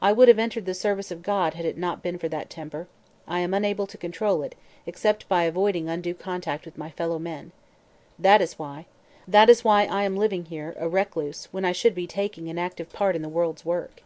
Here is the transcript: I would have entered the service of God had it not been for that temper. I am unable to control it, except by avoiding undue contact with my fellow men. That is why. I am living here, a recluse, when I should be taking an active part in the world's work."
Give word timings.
I 0.00 0.12
would 0.14 0.28
have 0.28 0.38
entered 0.38 0.64
the 0.64 0.72
service 0.72 1.10
of 1.10 1.20
God 1.22 1.52
had 1.52 1.66
it 1.66 1.76
not 1.76 2.02
been 2.02 2.16
for 2.16 2.30
that 2.30 2.48
temper. 2.48 2.88
I 3.28 3.40
am 3.40 3.52
unable 3.52 3.86
to 3.88 3.98
control 3.98 4.42
it, 4.42 4.54
except 4.86 5.28
by 5.28 5.42
avoiding 5.42 5.86
undue 5.86 6.14
contact 6.14 6.64
with 6.64 6.78
my 6.78 6.88
fellow 6.88 7.18
men. 7.18 7.52
That 8.18 8.40
is 8.40 8.58
why. 8.58 8.86
I 9.30 10.04
am 10.04 10.16
living 10.16 10.46
here, 10.46 10.74
a 10.78 10.88
recluse, 10.88 11.50
when 11.52 11.66
I 11.66 11.72
should 11.72 11.94
be 11.94 12.06
taking 12.06 12.48
an 12.48 12.58
active 12.58 12.90
part 12.90 13.14
in 13.14 13.20
the 13.20 13.28
world's 13.28 13.62
work." 13.66 14.02